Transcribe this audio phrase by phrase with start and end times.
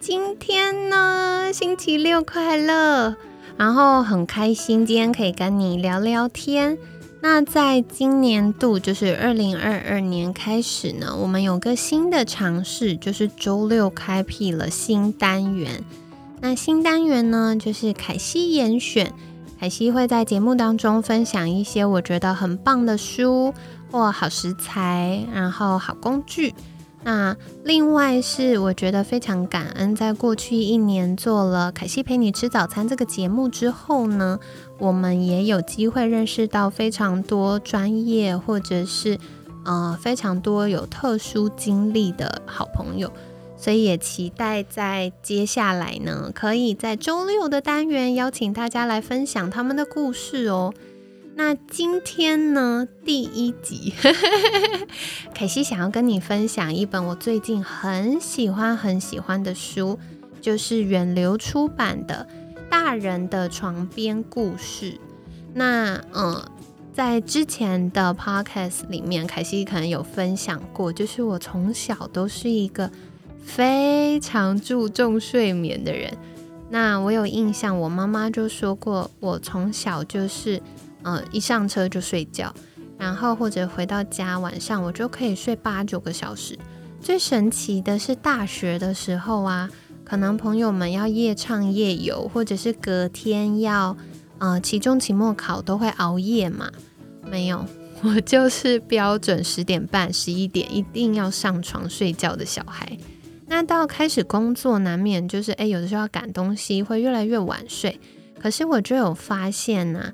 [0.00, 3.16] 今天呢，星期六快乐，
[3.56, 6.78] 然后很开心，今天可以跟你聊聊天。
[7.20, 15.84] 那在今年度，就是二零二二年开始呢，我们有个新的尝试，就是周六开辟了新单元。
[16.40, 19.12] 那新单元呢，就是凯西严选，
[19.58, 23.52] 凯西会在节目当中分享一些我觉得很棒的书
[23.90, 26.54] 或好食材，然后好工具。
[27.04, 34.38] 那另外是我觉得非常感恩，在过去一年做了凯西陪你吃早餐这个节目之后呢，
[34.78, 39.18] 我们也有机会认识到非常多专业或者是
[39.64, 43.10] 呃非常多有特殊经历的好朋友，
[43.56, 50.74] 所以也期待在接下来呢，可以在周六的单元邀请大家来分享他们的故事哦。
[51.38, 53.94] 那今天呢，第一集，
[55.32, 60.00] 凯西想要跟你分享一本我最近很喜欢很喜欢的书，
[60.40, 62.26] 就是远流出版的
[62.68, 64.90] 《大人的床边故事》。
[65.54, 66.44] 那嗯，
[66.92, 72.90] 在之前的 podcast 里面，凯西可能有分享过，就是我从小都是一个
[73.40, 76.12] 非常注重睡眠的人。
[76.68, 80.60] 那我有印象，我妈妈就说过，我从小就是。
[81.02, 82.52] 呃，一上车就睡觉，
[82.98, 86.58] 然后或者回到家晚上，我就可以睡八九个小时。
[87.00, 89.70] 最神奇的是大学的时候啊，
[90.04, 93.96] 可能朋友们要夜唱夜游，或者是隔天要
[94.38, 96.70] 呃期中期末考都会熬夜嘛。
[97.24, 97.64] 没有，
[98.02, 102.98] 我就是标准十点半、十一点一定要上床睡觉的小孩。
[103.46, 108.00] 那到开始工作，难免就是诶，有的时候要赶东西，会越来越晚睡。
[108.40, 110.12] 可是我就有发现呐。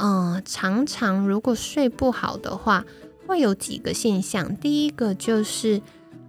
[0.00, 2.84] 嗯，常常如果睡不好的话，
[3.26, 4.56] 会有几个现象。
[4.56, 5.82] 第一个就是，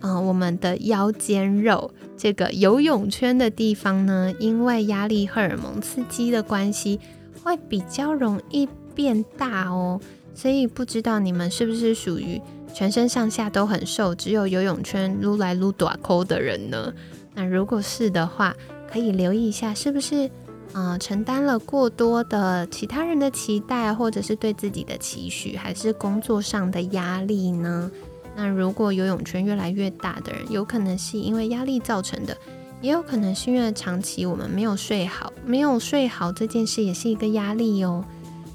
[0.00, 7.00] 嗯，我们的腰间肉这个游泳圈的地方呢，因为压力荷尔蒙刺激的关系，
[7.42, 9.98] 会比较容易变大哦。
[10.34, 12.40] 所以不知道你们是不是属于
[12.74, 16.92] 全身上下都很瘦，只有游泳圈撸来撸短扣的人呢？
[17.34, 18.54] 那如果是的话，
[18.92, 20.30] 可以留意一下，是不是？
[20.74, 27.90] 嗯，承担了过多的其他人的期待，或者是对自己的期许，还是工作上的压力呢？
[28.36, 32.36] 那如果游泳圈越来越大的人，有可能是因为压力造成的，
[32.80, 38.04] 也有可能是因为长期我们没有睡好，没有睡好这件事也是一个压力哦。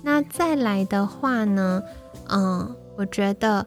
[0.04, 1.82] 那再来的话呢，
[2.28, 3.66] 嗯，我觉得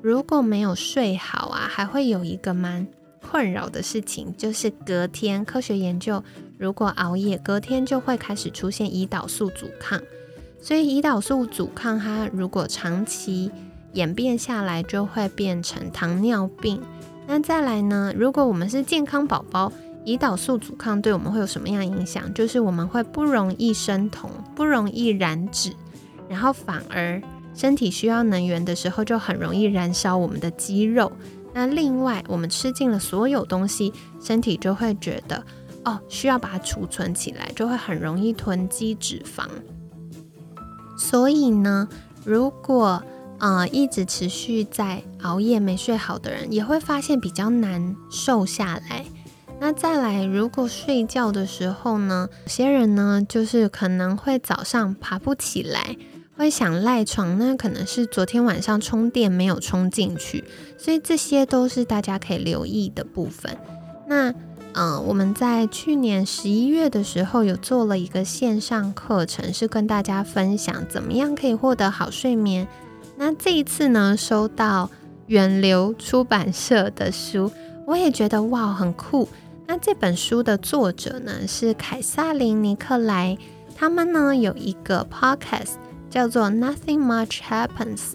[0.00, 2.86] 如果没有睡好啊，还会有一个蛮
[3.30, 6.22] 困扰的事情，就是隔天科学研究。
[6.56, 10.00] 如果熬夜，隔天就会开始出现胰岛素阻抗，
[10.60, 13.50] 所以胰岛素阻抗它如果长期
[13.92, 16.80] 演变下来，就会变成糖尿病。
[17.26, 18.14] 那再来呢？
[18.16, 19.70] 如果我们是健康宝宝，
[20.06, 22.32] 胰岛素阻抗对我们会有什么样影响？
[22.32, 25.70] 就是我们会不容易生酮，不容易燃脂，
[26.28, 27.22] 然后反而
[27.54, 31.12] 身体需要能源的时候，就很容易燃烧我们的肌肉。
[31.52, 35.44] 那另外，我们吃进了所有东西，身体就会觉得。
[35.84, 39.46] 哦，需要把它储存起来，就会很容易囤积脂肪。
[40.98, 41.88] 所以呢，
[42.24, 43.02] 如果
[43.38, 49.06] 呃一直持续在熬夜没睡好的人，也会发现比较难瘦下来。
[49.60, 55.96] 那再来，如果睡觉的时候呢，有些人呢就是可能会早上爬不起来，
[56.38, 60.44] 会想赖床，那可能是昨天晚上充电没有充进去，
[60.78, 63.58] 所以这些都是大家可以留意的部分。
[64.06, 64.32] 那
[64.74, 72.68] 嗯，我们在去年十一月的时候有做了一个线上课程，是跟大家分享怎么样可以获得好睡眠。
[73.16, 74.88] 那这一次呢，收到
[75.26, 77.50] 远流出版社的书，
[77.84, 79.28] 我也觉得哇，很酷。
[79.66, 83.36] 那这本书的作者呢是凯撒琳尼克莱，
[83.74, 85.74] 他们呢有一个 podcast
[86.10, 88.12] 叫做 Nothing Much Happens，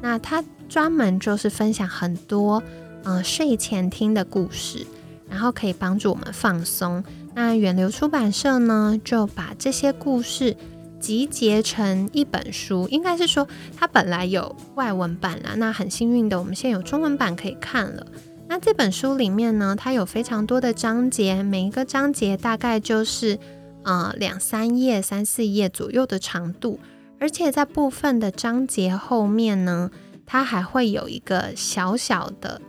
[0.00, 2.62] 那它专门就是分享很多
[3.04, 4.86] 嗯睡前听的故事。
[5.26, 7.02] 然后可以帮助我们放松。
[7.34, 10.54] 那远流出版社呢，就把这些故事
[11.00, 12.86] 集结成一本书。
[12.88, 15.54] 应该是说，它本来有外文版啦。
[15.56, 18.06] 那很幸运的，我们现在有中文版可以看了。
[18.46, 23.38] 那这本书里面呢，它有非常多的章节，每一个章节大概就是
[23.82, 26.78] 呃两三页、三四页左右的长度，
[27.24, 29.90] 而且在部分的章节后面呢，
[30.26, 32.60] 它还会有一个小小的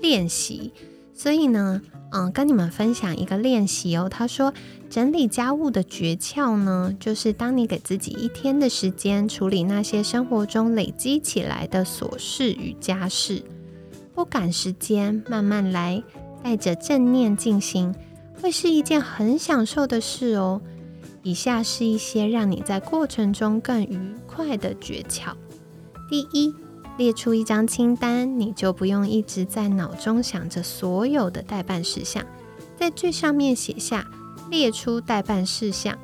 [0.00, 0.72] 练习。
[1.12, 1.82] 所以呢，
[2.12, 4.08] 嗯，跟你们分享一个练习哦。
[4.08, 4.54] 他说，
[4.88, 13.42] 整理家务的诀窍呢，就是当你给自己一天的时间处理那些生活中累积起来的琐事与家事。
[14.14, 16.00] 不赶时间，慢慢来，
[16.40, 17.92] 带着正念进行，
[18.40, 20.62] 会是一件很享受的事哦。
[21.24, 25.32] 以下是一些让你在过程中更愉快的诀窍：
[26.10, 26.54] 第一，
[26.98, 32.22] 列出一张清单，你就不用一直在脑中想着所有的代办事项，
[32.76, 34.06] 在最上面写下
[34.50, 35.98] 列出代办事项，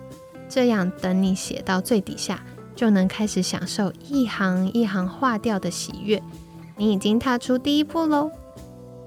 [0.48, 2.42] 这样等你写到最底下，
[2.74, 6.22] 就能开始享受一行一行划掉的喜悦。
[6.78, 8.30] 你已经踏出第一步喽。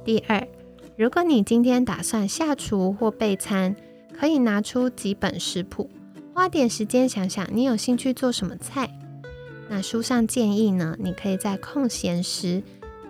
[0.05, 0.47] 第二，
[0.95, 3.75] 如果你今天打算下厨或备餐，
[4.15, 5.89] 可以拿出几本食谱，
[6.33, 8.89] 花点时间想想你有兴趣做什么菜。
[9.69, 12.63] 那书上建议呢，你可以在空闲时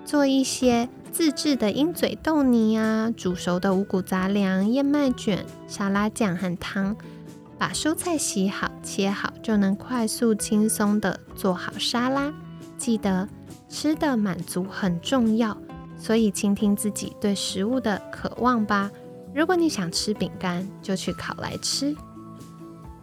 [0.04, 6.96] 做一些自制的鹰嘴豆泥啊，煮熟的五谷杂粮、燕麦卷、沙拉酱和汤，
[7.58, 12.34] 把蔬菜洗好切好，就能快速轻松的做好沙拉。
[12.78, 13.28] 记得。
[13.70, 15.58] 吃的满足很重要，
[15.98, 18.92] 所以倾听自己对食物的渴望吧。
[19.34, 21.96] 如果你想吃饼干，就去烤来吃。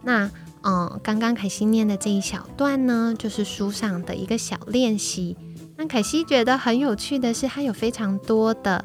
[0.03, 0.29] 那，
[0.63, 5.37] 嗯，刚刚凯西念的这一小段呢，就是书上的一个小练习。
[5.77, 8.83] 那凯西觉得很有趣的是，它有非常多的，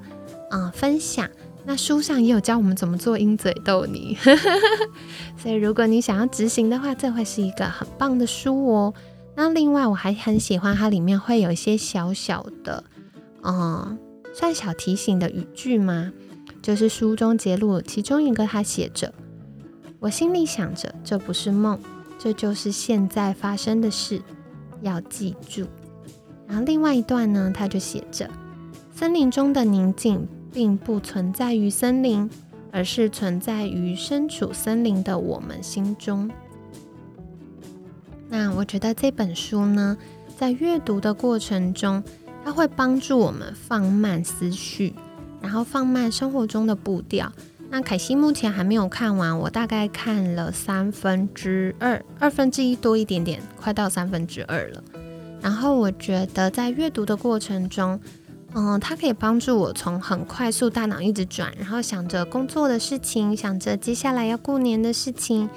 [0.50, 1.28] 嗯，分享。
[1.64, 4.16] 那书上也有教我们怎么做鹰嘴豆泥，
[5.36, 8.94] 所以如果你想要执行的话，这会是一个很棒的书哦。
[9.34, 12.84] 那另外我还很喜欢它里面会有一些小小的，
[13.42, 13.98] 嗯，
[14.32, 16.12] 算小提醒的语句吗？
[16.62, 19.12] 就是书中揭露其中一个，他写着
[19.98, 21.78] ：“我心里想着，这不是梦，
[22.19, 24.20] 这就是现在发生的事，
[24.82, 25.66] 要记住。”
[26.46, 28.31] 然后另外一段呢，他就写着
[28.94, 32.31] ：“森林中的宁静并不存在于森林，
[32.70, 36.31] 而是存在于身处森林的我们心中。”
[38.28, 39.96] 那我觉得这本书呢，
[40.37, 42.02] 在阅读的过程中，
[42.44, 44.94] 它会帮助我们放慢思绪，
[45.40, 47.32] 然后放慢生活中的步调。
[47.68, 54.82] 那凯西目前还没有看完，我大概看了三分之二，二分之一多一点点，快到三分之二了。
[55.40, 58.00] 然后我觉得在阅读的过程中，
[58.54, 65.48] 嗯，它可以帮助我从很快速大脑一直转，然后想着工作的事情，想着接下来要过年的事情，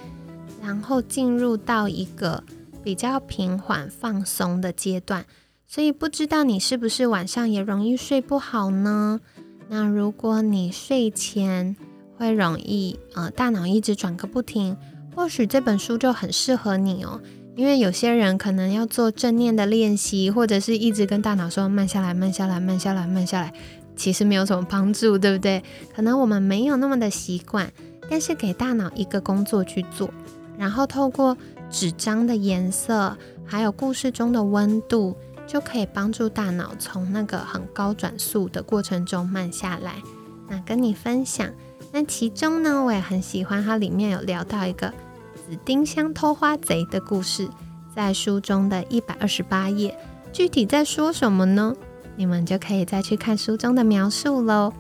[0.62, 2.44] 然后进入到一个。
[2.82, 5.26] 比较平缓放松的阶段，
[5.68, 9.20] 所以不知道你是不是晚上也容易睡不好呢？
[9.68, 11.76] 那如果你睡前
[12.20, 14.78] 会容易呃大脑一直转个不停，
[15.16, 17.20] 或许这本书就很适合你哦。
[17.56, 23.54] 因为有些人可能要做正念的练习，或者是一直跟大脑说慢下来、慢下来、慢下来、慢下来，
[23.96, 25.64] 其实没有什么帮助，对不对？
[25.96, 27.72] 可能我们没有那么的习惯，
[28.10, 30.10] 但是给大脑一个工作去做，
[30.58, 31.38] 然后透过。
[31.72, 40.02] 纸张的颜色，还有故事中的温度，就可以帮助大脑从那个很高转速的过程中慢下来。
[40.48, 41.48] 那跟你分享，
[41.92, 44.94] 那其中呢，我也很喜欢它里面有聊到一个
[45.34, 47.50] 紫丁香偷花贼的故事，
[47.96, 49.98] 在书中的一百二十八页。
[50.32, 51.76] 具体在说什么呢？
[52.16, 54.72] 你们就可以再去看书中的描述喽。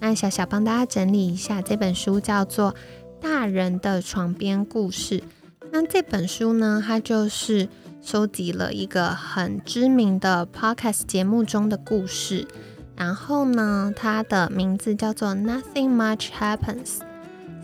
[0.00, 2.72] 那小小帮大家整理一下，这本书叫做
[3.20, 5.18] 《大人的床边故事》。
[5.70, 7.68] 那这本书呢，它就是
[8.00, 12.46] 收集了一个很知名的 podcast 节目中的故事，
[12.96, 16.98] 然后呢，它的名字叫做 Nothing Much Happens，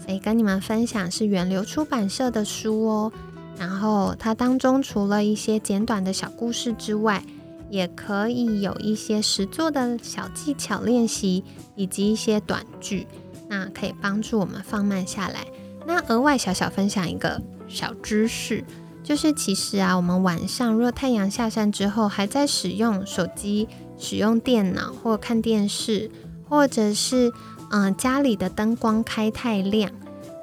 [0.04, 3.12] 所以跟你们分享是源流出版社的书哦。
[3.56, 7.22] 然后它当中除了一些简短的小故事之外，
[7.68, 11.44] 也可以有一些实作的小技巧练习，
[11.76, 13.06] 以及一些短句，
[13.48, 15.46] 那可以帮助我们放慢下来。
[15.86, 17.40] 那额外小小分享一个。
[17.72, 18.64] 小知识
[19.04, 23.68] 就是，其实啊，我们晚上若太阳下山之后，还在使用手机、
[24.00, 26.10] 使用电脑或看电视，
[26.48, 27.32] 或者是
[27.70, 29.92] 嗯家里的灯光开太亮，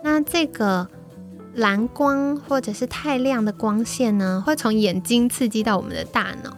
[0.04, 0.88] 那这个
[1.54, 6.56] 蓝光或者是太亮的光线呢，会从眼睛刺激到我们的大脑，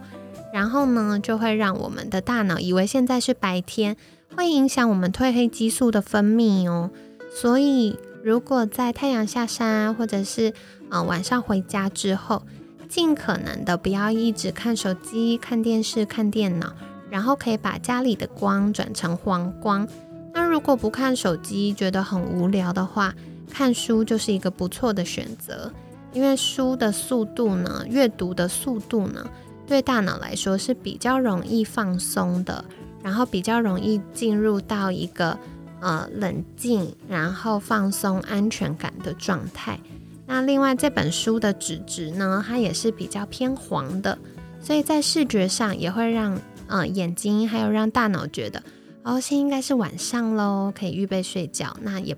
[0.52, 3.96] 然后呢，就会让我们的大脑以为现在是白天，
[4.36, 6.90] 会影响我们褪黑激素的分泌哦，
[7.34, 7.98] 所以。
[8.22, 10.52] 如果在太阳下山，或者是
[10.90, 12.42] 嗯晚上回家之后，
[12.86, 16.74] 尽可能的不要一直看手机、看电视、看电脑，
[17.10, 19.86] 然后可以把家里的光转成黄光。
[20.32, 23.14] 那如果不看手机觉得很无聊的话，
[23.50, 25.72] 看书就是一个不错的选择。
[26.12, 29.24] 因为书的速度呢，阅读的速度呢，
[29.66, 32.64] 对大脑来说是比较容易放松的，
[33.02, 35.38] 然后比较容易进入到一个
[35.80, 39.78] 呃冷静，然后放松、安全感的状态。
[40.26, 44.18] 那另外这本书的纸质呢，它也是比较偏黄的，
[44.60, 46.36] 所以在视觉上也会让
[46.70, 48.62] 呃眼睛还有让大脑觉得，
[49.02, 51.76] 哦，现在应该是晚上喽，可以预备睡觉。
[51.82, 52.16] 那也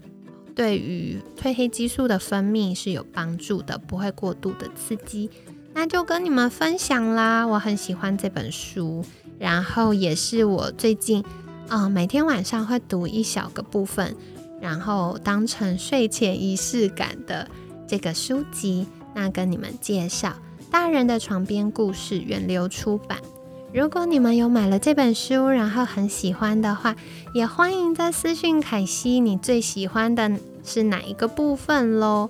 [0.55, 5.29] 对于褪黑激素的分泌是有帮助的，不会过度的刺激。
[5.75, 9.05] 那就跟你们分享啦，我很喜欢这本书，
[9.39, 11.25] 然后也是我最近
[11.69, 14.15] 啊每天晚上会读一小个部分，
[14.61, 17.49] 然后当成睡前仪式感的。
[17.85, 20.31] 这个书籍，那跟你们介绍
[20.71, 23.19] 《大人的床边故事》，远流出版。
[23.75, 26.95] 如果你们有买了这本书，然后很喜欢的话，
[27.33, 30.31] 也欢迎在私讯凯西，你最喜欢的
[30.63, 32.29] 是哪一个部分喽？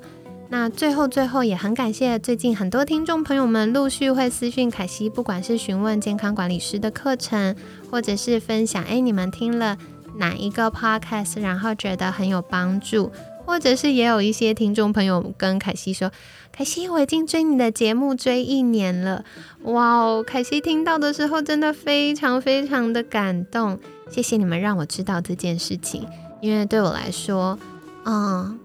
[0.51, 7.57] 那最后最后也很感谢最近很多听众朋友们陆续会私讯凯西，不管是询问健康管理师的课程，
[7.91, 9.77] 或者是分享，哎，你们听了
[10.19, 13.11] 哪一个 podcast，然后觉得很有帮助。
[13.45, 16.11] 或者是也有一些听众朋友跟凯西说
[16.53, 19.25] ：“凯西，我已经追你的节目追一年了，
[19.65, 23.79] 哇哦！”凯西听到的时候真的非常非常的感动，
[24.11, 26.07] 谢谢你们让我知道这件事情，
[26.41, 27.59] 因为对我来说，
[28.05, 28.59] 嗯，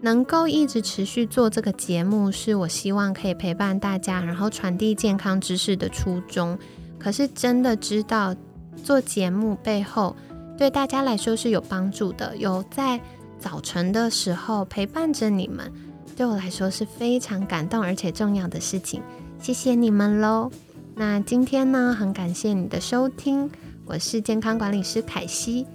[0.00, 6.58] 能够一直持续做这个节目，是我希望可以陪伴大家，然后传递健康知识的初衷。
[6.98, 8.34] 可是真的知道
[8.82, 10.16] 做节目背后
[10.56, 13.00] 对大家来说是有帮助的，有在。
[13.44, 15.70] 早晨的时候陪伴着你们，
[16.16, 19.02] 对我来说是非常感动而且重要的事情。
[19.38, 20.50] 谢谢你们喽！
[20.94, 23.50] 那今天呢，很感谢你的收听，
[23.84, 25.66] 我是健康管理师凯西，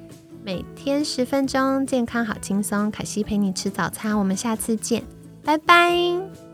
[0.43, 5.03] 每天十分钟，健康好轻松，凯西陪你吃早餐，我们下次见，
[5.43, 6.48] 拜拜。